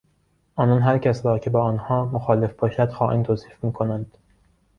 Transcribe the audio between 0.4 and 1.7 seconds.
آنان هرکس را که با